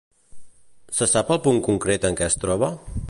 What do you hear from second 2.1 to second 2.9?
en què es troba?